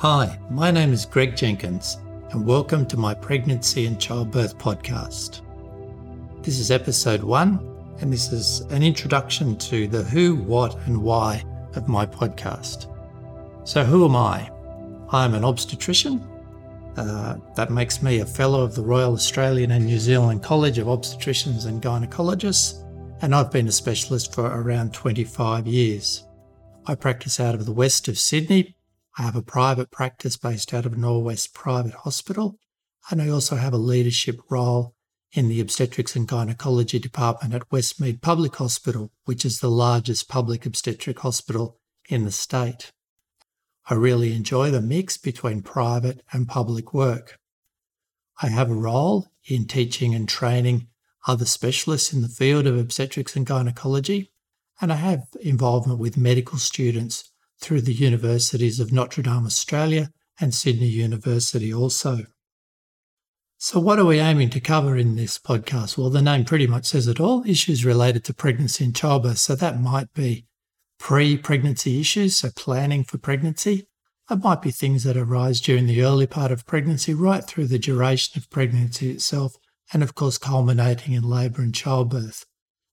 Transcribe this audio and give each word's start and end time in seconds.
Hi, 0.00 0.38
my 0.50 0.70
name 0.70 0.92
is 0.92 1.06
Greg 1.06 1.34
Jenkins, 1.34 1.96
and 2.30 2.46
welcome 2.46 2.84
to 2.84 2.98
my 2.98 3.14
Pregnancy 3.14 3.86
and 3.86 3.98
Childbirth 3.98 4.58
podcast. 4.58 5.40
This 6.42 6.58
is 6.58 6.70
episode 6.70 7.22
one, 7.22 7.58
and 8.02 8.12
this 8.12 8.30
is 8.30 8.60
an 8.70 8.82
introduction 8.82 9.56
to 9.56 9.88
the 9.88 10.02
who, 10.02 10.36
what, 10.36 10.76
and 10.84 11.02
why 11.02 11.42
of 11.76 11.88
my 11.88 12.04
podcast. 12.04 12.92
So, 13.66 13.84
who 13.84 14.04
am 14.04 14.14
I? 14.14 14.50
I'm 15.12 15.32
an 15.32 15.46
obstetrician. 15.46 16.22
Uh, 16.98 17.38
that 17.54 17.70
makes 17.70 18.02
me 18.02 18.20
a 18.20 18.26
fellow 18.26 18.60
of 18.60 18.74
the 18.74 18.82
Royal 18.82 19.14
Australian 19.14 19.70
and 19.70 19.86
New 19.86 19.98
Zealand 19.98 20.42
College 20.42 20.76
of 20.76 20.88
Obstetricians 20.88 21.64
and 21.64 21.80
Gynecologists, 21.80 22.84
and 23.22 23.34
I've 23.34 23.50
been 23.50 23.66
a 23.66 23.72
specialist 23.72 24.34
for 24.34 24.44
around 24.44 24.92
25 24.92 25.66
years. 25.66 26.26
I 26.84 26.96
practice 26.96 27.40
out 27.40 27.54
of 27.54 27.64
the 27.64 27.72
west 27.72 28.08
of 28.08 28.18
Sydney. 28.18 28.75
I 29.18 29.22
have 29.22 29.36
a 29.36 29.42
private 29.42 29.90
practice 29.90 30.36
based 30.36 30.74
out 30.74 30.84
of 30.84 30.92
Norwest 30.92 31.54
Private 31.54 31.94
Hospital, 31.94 32.58
and 33.10 33.22
I 33.22 33.30
also 33.30 33.56
have 33.56 33.72
a 33.72 33.78
leadership 33.78 34.40
role 34.50 34.94
in 35.32 35.48
the 35.48 35.60
obstetrics 35.60 36.14
and 36.14 36.28
gynecology 36.28 36.98
department 36.98 37.54
at 37.54 37.68
Westmead 37.70 38.20
Public 38.20 38.56
Hospital, 38.56 39.10
which 39.24 39.44
is 39.44 39.60
the 39.60 39.70
largest 39.70 40.28
public 40.28 40.66
obstetric 40.66 41.20
hospital 41.20 41.78
in 42.08 42.24
the 42.24 42.32
state. 42.32 42.92
I 43.88 43.94
really 43.94 44.34
enjoy 44.34 44.70
the 44.70 44.82
mix 44.82 45.16
between 45.16 45.62
private 45.62 46.22
and 46.32 46.48
public 46.48 46.92
work. 46.92 47.38
I 48.42 48.48
have 48.48 48.70
a 48.70 48.74
role 48.74 49.28
in 49.44 49.66
teaching 49.66 50.14
and 50.14 50.28
training 50.28 50.88
other 51.26 51.46
specialists 51.46 52.12
in 52.12 52.20
the 52.20 52.28
field 52.28 52.66
of 52.66 52.76
obstetrics 52.76 53.34
and 53.34 53.46
gynecology, 53.46 54.30
and 54.80 54.92
I 54.92 54.96
have 54.96 55.26
involvement 55.40 55.98
with 55.98 56.18
medical 56.18 56.58
students 56.58 57.32
through 57.60 57.82
the 57.82 57.94
universities 57.94 58.80
of 58.80 58.92
Notre 58.92 59.22
Dame 59.22 59.46
Australia 59.46 60.10
and 60.40 60.54
Sydney 60.54 60.88
University 60.88 61.72
also. 61.72 62.26
So, 63.58 63.80
what 63.80 63.98
are 63.98 64.04
we 64.04 64.18
aiming 64.18 64.50
to 64.50 64.60
cover 64.60 64.96
in 64.96 65.16
this 65.16 65.38
podcast? 65.38 65.96
Well, 65.96 66.10
the 66.10 66.20
name 66.20 66.44
pretty 66.44 66.66
much 66.66 66.86
says 66.86 67.08
it 67.08 67.20
all 67.20 67.42
issues 67.46 67.84
related 67.84 68.24
to 68.24 68.34
pregnancy 68.34 68.84
and 68.84 68.94
childbirth. 68.94 69.38
So, 69.38 69.54
that 69.54 69.80
might 69.80 70.12
be 70.12 70.46
pre 70.98 71.36
pregnancy 71.36 72.00
issues, 72.00 72.36
so 72.36 72.50
planning 72.54 73.04
for 73.04 73.18
pregnancy. 73.18 73.86
It 74.30 74.42
might 74.42 74.60
be 74.60 74.70
things 74.70 75.04
that 75.04 75.16
arise 75.16 75.60
during 75.60 75.86
the 75.86 76.02
early 76.02 76.26
part 76.26 76.52
of 76.52 76.66
pregnancy, 76.66 77.14
right 77.14 77.44
through 77.44 77.68
the 77.68 77.78
duration 77.78 78.38
of 78.38 78.50
pregnancy 78.50 79.10
itself, 79.10 79.54
and 79.92 80.02
of 80.02 80.14
course, 80.14 80.36
culminating 80.36 81.14
in 81.14 81.22
labour 81.22 81.62
and 81.62 81.74
childbirth 81.74 82.44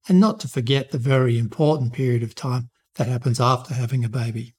and 0.07 0.19
not 0.19 0.39
to 0.41 0.47
forget 0.47 0.91
the 0.91 0.97
very 0.97 1.37
important 1.37 1.93
period 1.93 2.23
of 2.23 2.35
time 2.35 2.69
that 2.95 3.07
happens 3.07 3.39
after 3.39 3.73
having 3.73 4.03
a 4.03 4.09
baby. 4.09 4.55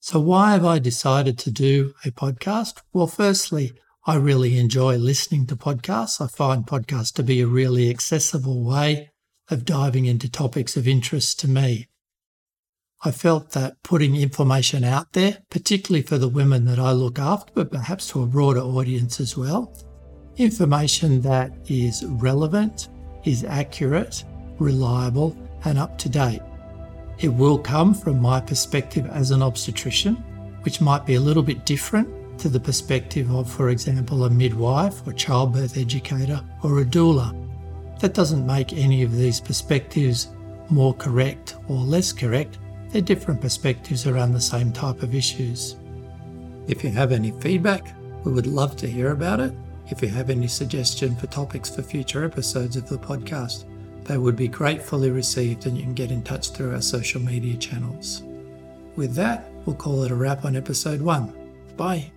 So, 0.00 0.18
why 0.18 0.52
have 0.52 0.64
I 0.64 0.78
decided 0.78 1.38
to 1.40 1.50
do 1.50 1.92
a 2.04 2.10
podcast? 2.10 2.80
Well, 2.92 3.06
firstly, 3.06 3.72
I 4.06 4.16
really 4.16 4.58
enjoy 4.58 4.96
listening 4.96 5.46
to 5.48 5.56
podcasts. 5.56 6.20
I 6.20 6.26
find 6.26 6.66
podcasts 6.66 7.12
to 7.14 7.22
be 7.22 7.40
a 7.40 7.46
really 7.46 7.90
accessible 7.90 8.64
way 8.64 9.10
of 9.50 9.66
diving 9.66 10.06
into 10.06 10.30
topics 10.30 10.76
of 10.76 10.88
interest 10.88 11.38
to 11.40 11.48
me. 11.48 11.88
I 13.02 13.10
felt 13.10 13.50
that 13.50 13.82
putting 13.82 14.16
information 14.16 14.84
out 14.84 15.12
there, 15.12 15.38
particularly 15.50 16.02
for 16.02 16.18
the 16.18 16.28
women 16.28 16.64
that 16.66 16.78
I 16.78 16.92
look 16.92 17.18
after, 17.18 17.52
but 17.54 17.70
perhaps 17.70 18.08
to 18.08 18.22
a 18.22 18.26
broader 18.26 18.60
audience 18.60 19.20
as 19.20 19.36
well, 19.36 19.74
information 20.36 21.20
that 21.22 21.52
is 21.68 22.04
relevant 22.06 22.88
is 23.24 23.44
accurate, 23.44 24.24
reliable, 24.58 25.36
and 25.64 25.78
up 25.78 25.98
to 25.98 26.08
date. 26.08 26.42
It 27.20 27.28
will 27.28 27.58
come 27.58 27.92
from 27.92 28.20
my 28.20 28.40
perspective 28.40 29.06
as 29.10 29.30
an 29.30 29.42
obstetrician, 29.42 30.16
which 30.62 30.80
might 30.80 31.04
be 31.04 31.16
a 31.16 31.20
little 31.20 31.42
bit 31.42 31.66
different 31.66 32.08
to 32.38 32.48
the 32.48 32.58
perspective 32.58 33.30
of, 33.30 33.50
for 33.50 33.68
example, 33.68 34.24
a 34.24 34.30
midwife 34.30 35.06
or 35.06 35.12
childbirth 35.12 35.76
educator 35.76 36.40
or 36.62 36.80
a 36.80 36.84
doula. 36.84 37.36
That 38.00 38.14
doesn't 38.14 38.46
make 38.46 38.72
any 38.72 39.02
of 39.02 39.14
these 39.14 39.38
perspectives 39.38 40.28
more 40.70 40.94
correct 40.94 41.56
or 41.68 41.76
less 41.76 42.10
correct. 42.10 42.56
They're 42.88 43.02
different 43.02 43.42
perspectives 43.42 44.06
around 44.06 44.32
the 44.32 44.40
same 44.40 44.72
type 44.72 45.02
of 45.02 45.14
issues. 45.14 45.76
If 46.68 46.82
you 46.82 46.90
have 46.90 47.12
any 47.12 47.32
feedback, 47.32 47.94
we 48.24 48.32
would 48.32 48.46
love 48.46 48.76
to 48.76 48.86
hear 48.86 49.10
about 49.10 49.40
it. 49.40 49.52
If 49.90 50.00
you 50.00 50.08
have 50.08 50.30
any 50.30 50.46
suggestion 50.46 51.16
for 51.16 51.26
topics 51.26 51.68
for 51.68 51.82
future 51.82 52.24
episodes 52.24 52.76
of 52.76 52.88
the 52.88 52.96
podcast, 52.96 53.64
they 54.04 54.18
would 54.18 54.36
be 54.36 54.48
gratefully 54.48 55.10
received 55.10 55.66
and 55.66 55.76
you 55.76 55.82
can 55.82 55.94
get 55.94 56.10
in 56.10 56.22
touch 56.22 56.50
through 56.50 56.74
our 56.74 56.82
social 56.82 57.20
media 57.20 57.56
channels. 57.56 58.22
With 58.96 59.14
that, 59.14 59.50
we'll 59.64 59.76
call 59.76 60.04
it 60.04 60.10
a 60.10 60.14
wrap 60.14 60.44
on 60.44 60.56
episode 60.56 61.00
one. 61.00 61.32
Bye. 61.76 62.12